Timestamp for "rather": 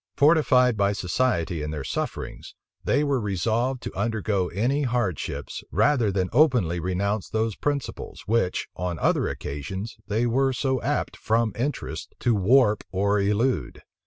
5.71-6.11